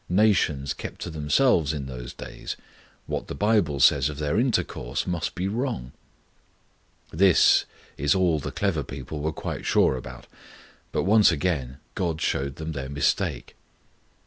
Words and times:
Nations 0.09 0.73
kept 0.73 0.99
to 1.01 1.11
themselves 1.11 1.73
in 1.73 1.85
those 1.85 2.11
days. 2.11 2.57
What 3.05 3.27
the 3.27 3.35
Bible 3.35 3.79
says 3.79 4.09
of 4.09 4.17
their 4.17 4.39
intercourse 4.39 5.05
must 5.05 5.35
be 5.35 5.47
wrong.' 5.47 5.91
This 7.11 7.65
all 8.15 8.39
the 8.39 8.51
clever 8.51 8.81
people 8.81 9.19
were 9.19 9.31
quite 9.31 9.63
sure 9.63 9.95
about, 9.95 10.25
but 10.91 11.03
once 11.03 11.31
again 11.31 11.77
God 11.93 12.19
showed 12.19 12.55
them 12.55 12.71
their 12.71 12.89
mistake. 12.89 13.55